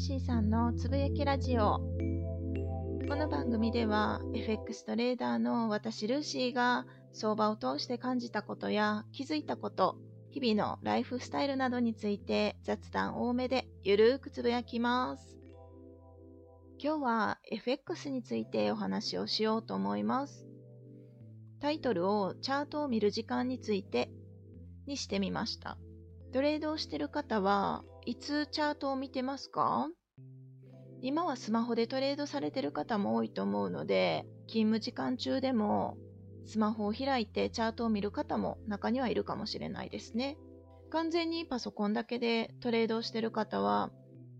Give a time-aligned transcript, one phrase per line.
[0.00, 1.78] シーさんのつぶやきラジオ。
[3.06, 9.98] この番組では FX トレーダーの私ルーシーが相場を通して感じたことや気づいたこと
[10.30, 15.36] 日々のライフスタイルなどについて雑談多めでゆるーくつぶやきます。
[16.82, 20.46] 今日は FX についてお話をしようと思います。
[21.60, 24.10] タイトルをチャートを見る時間について
[24.86, 25.76] にしてみました。
[26.32, 29.88] トレードをしてる方はいつチャートを見てますか？
[31.00, 35.96] 今はスマホでトレードされてる方も多いと思うので、勤務時間中でも
[36.44, 40.36] スマホを開いてチャートを見る方も中にはいるかもしれないですね。
[40.90, 43.92] 完全にパソコンだけでトレードをしてる方は、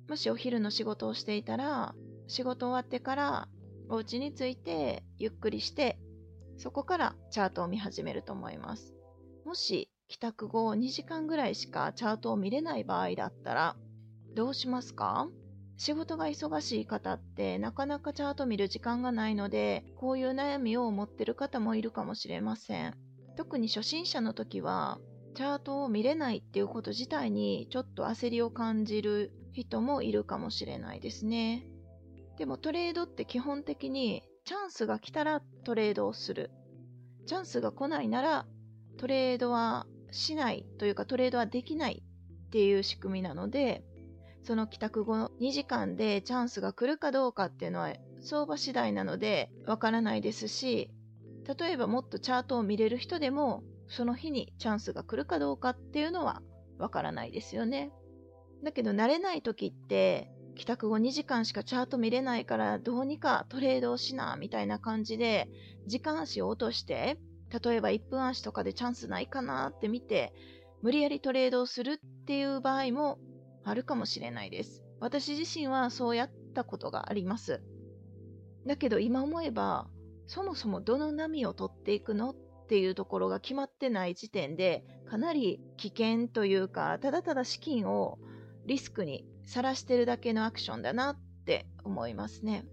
[0.09, 1.95] もしお昼の仕事をしていたら、
[2.27, 3.49] 仕事終わってから
[3.89, 6.01] お家に着いてゆっくりして、
[6.57, 8.97] そこからチャートを見始めると思います。
[9.45, 13.77] もし帰宅後2時間ぐらいしかチャートを見れない場合だったら
[14.35, 15.29] どうしますか？
[15.77, 22.95] 仕事が忙しい方ってなかなかチャート見る時間がないのでこういう悩みを持ってる方もいるかもしれません。
[23.37, 24.99] 特に初心者の時は
[25.37, 31.65] チャートを見れないっていうこと自体にちょっと焦りを感じる人もいるかもしれないですね。
[32.37, 36.51] でもトレードって基本的にチャンスが来たらトレードをする。
[37.27, 38.47] チャンスが来ないなら
[38.99, 42.03] トレードはしないというかトレードはできない
[42.47, 43.85] っていう仕組みなので、
[44.43, 50.91] その帰宅後2時間でチャンスが来るかどうかっていうのは相場次第なのでわからないですし、
[51.59, 56.43] 例えばもっとチャートを見れる人でも、その日にチャンスが来るかどうかっていうのは
[56.79, 57.93] わからないですよね。
[58.63, 65.49] だけど慣れない時って、帰宅後2時間しかチャート見れないからどうにかトレードをしなみたいな感じで
[65.87, 67.19] 時間足を落として
[67.51, 70.33] 例えば1分足とかでチャンスないかなって見て、
[70.83, 73.19] 無理やりトレードをするっていう場合も
[73.65, 74.83] あるかもしれないです。
[75.01, 77.63] 私自身はそうやったことがあります。
[78.67, 79.89] だけど今思えば、
[80.27, 82.37] そもそもどの波を取っていくのっ
[82.69, 88.19] ていうところが決まってない時点で、かなり危険というか、ただただ資金を
[88.67, 92.65] リスクにさらしてるだけのアクションだなって思いますね。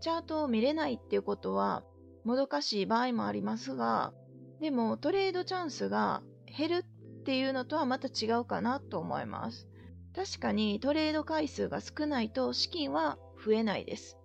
[0.00, 1.84] チャートを見れないっていうことは、
[2.24, 4.12] もどかしい場合もありますが、
[4.60, 6.84] でもトレードチャンスが減る
[7.20, 9.68] っていうのとはまた違うかなと思います。
[10.14, 14.18] 確かにトレード回数が少ないと資金は増えないです。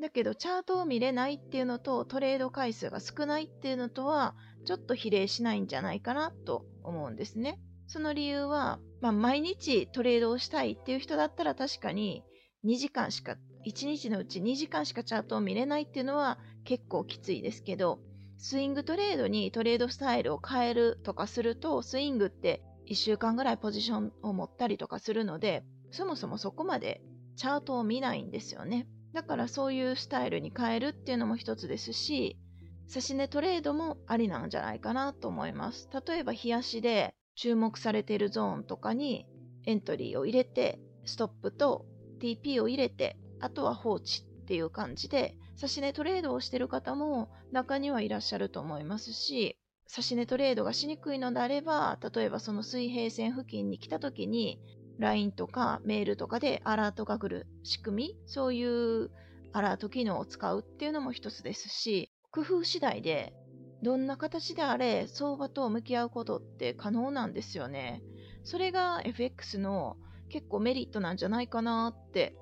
[0.00, 4.34] だけどチャートを見れないっていうのとトレード回数が少ないっていうのとは
[4.66, 7.58] ちょっと比例しないんじゃないかなと思うんですね。
[7.86, 12.24] その理由は、まあ、毎日トレードをしたいっていう人だったら確かに
[12.64, 13.36] 2時間しか
[13.66, 17.98] 1日のうち2時間しかチャートを見れないっていうのは結構きついですけど、
[18.38, 27.02] スイングトレードにトレードスタイルを変えるとかすると、スイングって1週間ぐらいポジションを持ったりとかするので、そもそもそこまで
[27.36, 28.86] チャートを見ないんですよね。
[29.12, 32.38] だからそういうスタイルに変えるっていうのも一つですし、
[32.86, 35.88] 差し値トレードもありなんじゃないかなと思います。
[36.06, 39.26] 例えば、日足で注目されているゾーンとかに
[39.64, 41.84] エントリーを入れて、ストップと
[42.20, 54.60] TP を入れてあとは放置っていう感じで、差し値トレードをしてる方も中にはいらっしゃると思いますし、差し値トレードがしにくいのであれば、例えばその水平線付近に来た時に、
[54.98, 59.10] LINE とかメールとかでアラートが来る仕組み、そういう
[59.52, 63.34] アラート機能を使うっていうのも一つですし、工夫次第で
[63.82, 68.02] どんな形であれ相場と向き合うことって可能なんですよね。
[68.44, 69.96] それが FX の
[70.28, 72.34] 結構メリットなんじゃないかなって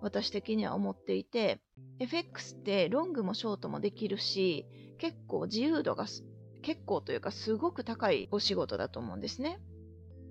[0.00, 1.60] 私的には思っていて
[1.98, 4.66] FX ってロングもショートもできるし
[4.98, 6.06] 結構自由度が
[6.62, 9.60] 結構というかすごく高いお仕事だと思うんですね。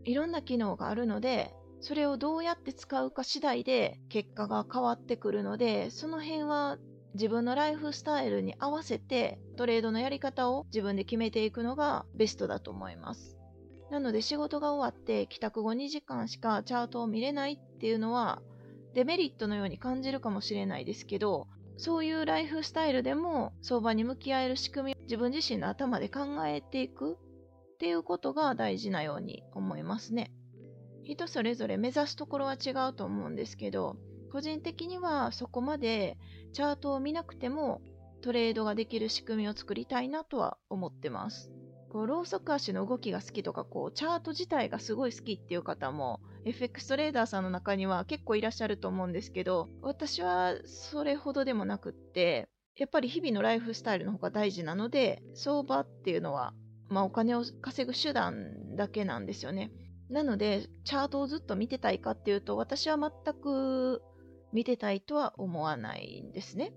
[0.04, 6.78] いろんな機能があるのでそれをどうやって使うか次第で結果が変わってくるのでその辺は
[7.14, 13.38] 自分のライフスタイルに合わせてトレードのやり方を自分で決めていくのがベストだと思います。
[13.90, 18.42] なので仕事が終わって帰宅後2時間しかチャートを見れないっていうのは
[18.98, 21.48] デメリットのように感じるかもしれないですけど、
[21.78, 30.32] そういうライフスタイルでも相場に向き合える仕組みを自分自身の頭で考えていくっていうことが大事なように思いますね。
[31.04, 33.98] 人それぞれ目指すところは違うと思うんですけど、
[34.32, 36.18] 個人的にはそこまで
[36.52, 37.82] チャートを見なくても
[38.24, 41.52] トレードができる仕組みを作りたいなとは思ってます。
[41.90, 56.54] こうローソク足の動きが好きとかこうチャート自体がすごい好きっていう方も FX トレーダーさんの中には結構いらっしゃると思うんですけど私はそれほどでもなくってやっぱり日々のライフスタイルの方が大事なので相場っていうのは、
[56.90, 59.72] まあ、お金を稼ぐ手段だけなんですよね
[60.10, 64.02] なので、チャートをずっと見てたいかっていうと、私は全く
[64.54, 66.74] 見てたいとは思わないんですね。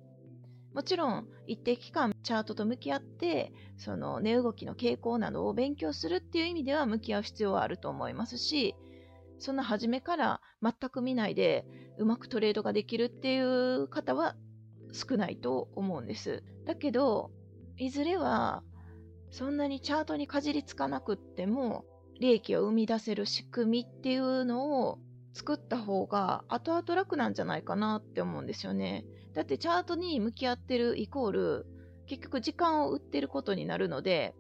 [0.75, 8.75] もちろん、一定期間チャートと向き合って、その値動きの傾向などを勉強するっていう意味では向き合う必要はあると思いますし、
[9.41, 11.65] そんな初めから全く見ないで
[11.99, 14.37] うまくトレードができるっていう方は
[14.93, 16.45] 少ないと思うんです。
[16.67, 17.31] だけど、
[17.77, 18.63] いずれは
[19.31, 21.85] そんなにチャートにかじりつかなくっても
[22.21, 24.99] 利益を生み出せる仕組みっていうのを
[25.33, 29.05] 作った方が後々楽なんじゃないかなって思うんですよね。
[29.33, 31.67] だってチャートに向き合ってるイコール
[32.07, 34.35] 結局時間を売ってることになるので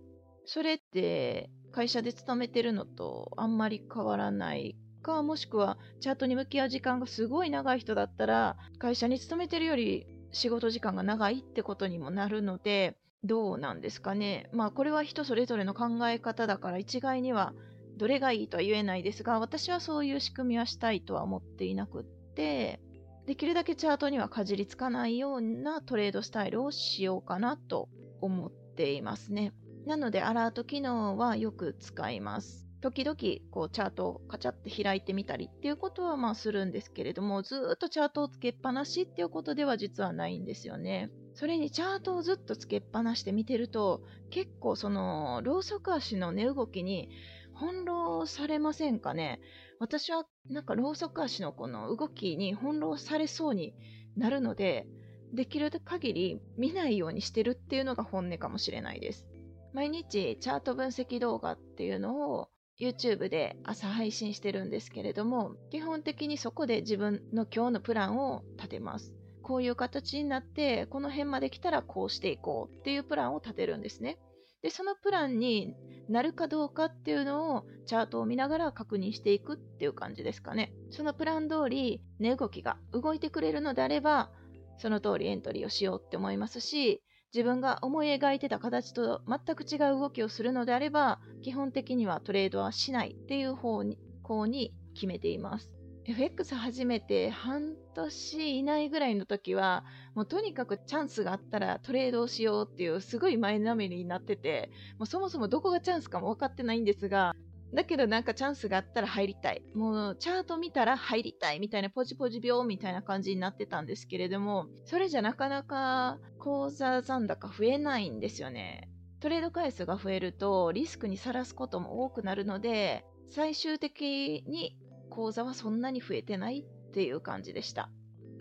[0.44, 14.48] それって会社で勤めてるのとあんまり変わらないかもしくはチャートに向き合う時間がすごい長い人だったら会社に勤めてるより仕事時間が長いってことにもなるので、どうなんですかね。
[14.52, 17.52] まあこれは人それぞれの考え方だから一概には
[17.96, 22.04] どれがいいとは言えないですが、私はそういう仕組みはしたいとは思っていなくっ
[22.34, 22.80] て、
[23.26, 27.88] できるだけチャートにはかじりつかないようなトレードスタイルをしようかなと
[28.20, 29.52] 思っていますね。
[29.86, 32.69] なのでアラート機能はよく使います。
[32.80, 33.16] 時々
[33.50, 41.10] こうチャートをカチャって開いてみたりっていうことはまあするんですけれども、ずっとチャートをつけっぱなしっていうことでは実はないんですよね。
[41.34, 47.10] それにチャートをずっとつけっぱなしで見てると、結構その、ローソク足の値動きに
[47.54, 49.40] 翻弄されませんかね？
[49.78, 53.74] 私はなんかローソク足のこの動きに翻弄されそうに
[54.16, 54.86] なるので、
[55.32, 59.26] できる限り見ないようにしてるっていうのが本音かもしれないです。
[59.72, 62.48] 毎日チャート分析動画っていうのを
[62.80, 69.14] YouTube で朝配信してるんですけれども、基本的にそこで自分の今日のプランを立てます。
[69.42, 74.18] こういう形になって、この辺まで来たらこうしていこうっていうプランを立てるんですね。
[74.62, 75.74] で、そのプランに
[76.08, 80.72] なるかどうかっていうのをチャートを見ながら確認していくっていう感じですかね。
[80.90, 84.30] そのプラン通り値動きが動いてくれるのであれば、
[84.78, 93.98] その通りエントリーをしようって思いますし、自分が思い描いてた形と全く違う動きをするのであれば、基本的にはトレードはしないっていう方に
[94.28, 95.70] うに決めています。
[96.04, 99.84] FX 始めて半年以内ぐらいの時は、
[100.14, 107.34] もうとにかくチャンスがあったらトレードをしようっていうすごい前のめりになってて、もうそもそもどこがチャンスかも分かってないんですが、
[107.72, 109.62] だけどなんかチャンスがあったら入りたい。
[109.74, 118.88] もうチャート見たら入りたいみたいなポジポジ病みたいな感じになってたんですけれども、それじゃなかなか口座残高増えないんですよね。
[119.20, 124.76] トレード回数が増えるとリスクにさらすことも多くなるので、最終的に
[125.08, 127.90] 口座はそんなに増えてないっていう感じでした。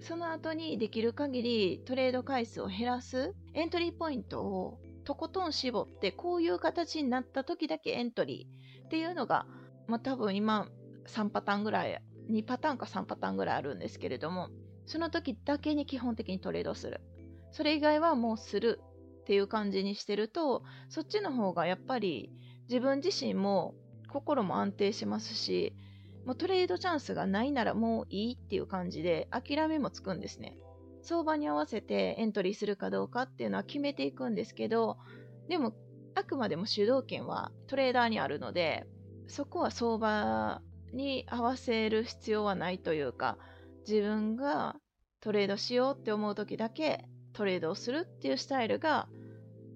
[0.01, 8.58] その後にできる限りトレード回数を減らすエントリーポイントをとことん絞ってこういう形になった時だけエントリー
[8.89, 9.45] っていうのが、
[9.87, 10.67] まあ、多分今
[11.05, 12.01] 3パターンぐらい、
[12.31, 14.49] 2パターンか3パターンぐらいあるんですけれども、
[14.87, 16.99] その時だけに基本的にトレードする。
[17.51, 18.81] それ以外はもうする
[19.21, 22.31] っていう感じにしてると、そっちの方がやっぱり
[22.67, 23.75] 自分自身も
[24.07, 25.75] 心も安定しますし、
[26.25, 30.57] もうトレードチャンスがないならもういいっていう感じで諦めもつくんですね。
[31.03, 34.97] 相場に合わせてエントリーするかどうかっていうのは決めていくんですけど、
[35.47, 35.73] でも
[36.19, 38.85] あくまでも主導権はトレーダーにあるので、
[39.27, 40.61] そこは相場
[40.93, 43.37] に合わせる必要はないというか、
[43.87, 44.75] 自分が
[45.21, 49.07] トレードしようって思う時だけトレードをするっていうスタイルが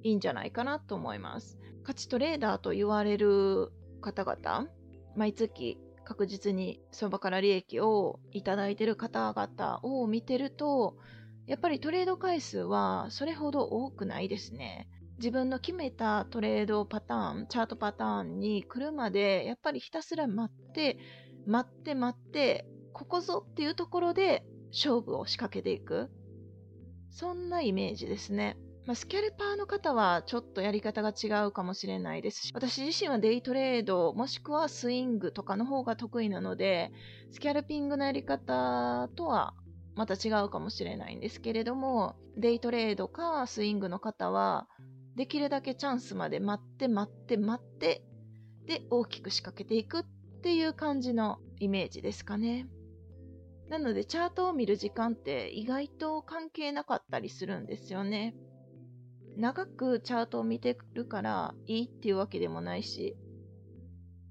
[0.03, 1.57] いいんじゃないかなと思います。
[1.83, 3.71] 価値トレーダーと言われる
[4.01, 4.67] 方々、
[5.15, 10.97] 毎月確実に相場から利益をいただいてる方々を見てると、
[11.45, 14.89] やっぱりトレード回数はそれほど多くないですね。
[15.23, 20.97] 自分の決めたトレードパターン、チャートパターンに来るまで、やっぱりひたすら待って、
[21.47, 26.11] 待って待って、ここぞっていうところで勝負を仕掛けていく。
[27.09, 28.57] そんなイメージですね。
[28.85, 36.91] まあ、スキャルパーの方はちょっとやり方が違うかもしれないですし、私自身はデイトレード、もしくはスイングとかの方が得意なので、
[37.31, 39.53] スキャルピングのやり方とは
[39.95, 44.67] また違うかもしれないんですけれども、デイトレードかスイングの方は、
[45.15, 48.03] できるだけチャンスまで待って待って待って、
[48.65, 50.03] で、大きく仕掛けていくっ
[50.41, 52.67] ていう感じのイメージですかね。
[53.69, 58.35] なので、チャートを見る時間って意外と関係なかったりするんですよね。
[59.37, 63.15] 長くチャートを見てるからいいっていうわけでもないし、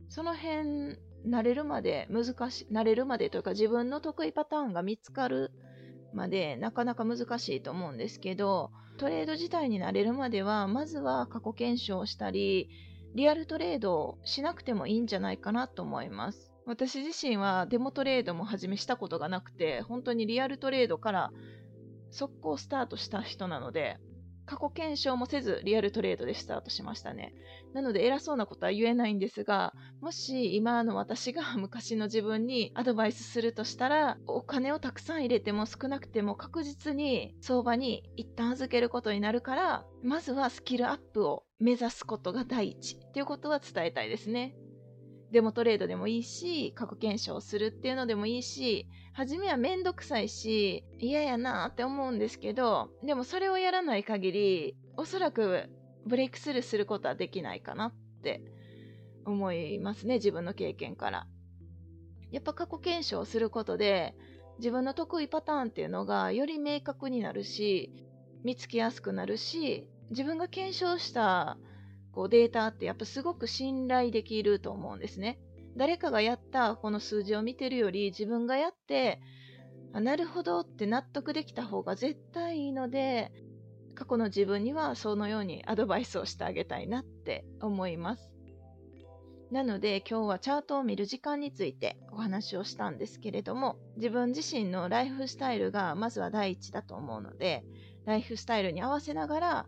[0.08, 5.52] その辺、慣れるまで難し、慣れるまでというか自分の得意パターンが見つかる
[6.14, 12.69] までなかなか難しいと思うんですけど、トレード自体になれるまでは、まずは過去検証したり、
[13.14, 16.52] リアルトレードをしなくてもいいんじゃないかなと思います。
[16.64, 21.31] 私自身はデモトレードも始めしたことがなくて、本当にリアルトレードから
[22.11, 23.99] 速攻スタートした人なので、
[24.52, 27.32] 過去検証もせずリアルトレードでスタートしましたね。
[27.73, 44.54] なので偉そうなことは言えないんですが、もし今の私が昔の自分にアドバイスするとしたら、お金をたくさん入れても少なくても確実に相場に一旦預けることになるから、まずはスキルアップを目指すことが第一っていうことは伝えたいですね。
[45.32, 55.70] デモトレードでもいいし、過去検証するっていうのでもいいし、初めはめんどくさいし、嫌やなって思うんですけど、でもそれをやらない限り、おそらく
[56.06, 58.42] ブレイクスルーすることはできないかなって
[59.24, 61.26] 思いますね、自分の経験から。
[62.30, 64.14] やっぱ過去検証することで、
[64.58, 67.90] 自分の得意パターンっていうのがより明確になるし、
[68.44, 71.56] 見つけやすくなるし、自分が検証した
[72.12, 75.40] こうデータってやっぱすごく信頼できると思うんですね。
[75.76, 79.21] 誰かがやったこの数字を見てるより自分がやって
[79.95, 83.33] あなるほどって納得できた方が絶対いいので
[83.95, 88.33] 過去の自分にはそのようにアドバイスをしてあげたいなって思います。
[89.50, 97.62] なので今日はチャートを見る時間についてお話をしたんですけれども自分自身のライフスタイルがまずは第一だと思うので
[98.07, 99.66] ライフスタイルに合わせながら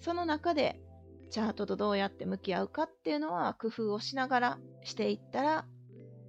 [0.00, 0.80] その中で
[1.30, 5.66] チャートとどうやって向き合うかっていうのは工夫をしながらしていったら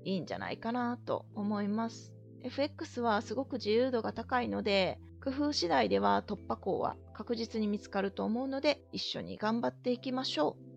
[0.03, 2.13] いいんじゃないかなと思います。
[2.43, 10.67] FX はすごく自由度が高いので、工夫次第では突破口は確実に見つかると思うので、一緒に頑張っていきましょう。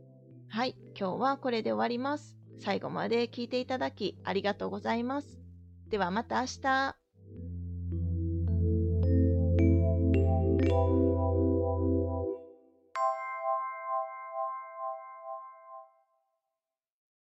[0.48, 2.36] はい、今日はこれで終わります。
[2.58, 5.40] 最後まで聞いていただきありがとうございます。
[5.88, 7.00] ではまた明日。